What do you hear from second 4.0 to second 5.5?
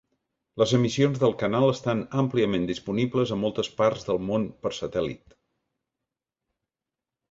del món per satèl·lit.